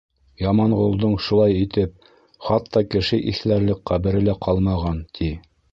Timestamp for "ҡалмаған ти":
4.49-5.35